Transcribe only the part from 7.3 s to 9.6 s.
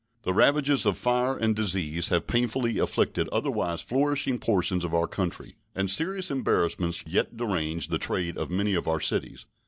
derange the trade of many of our cities.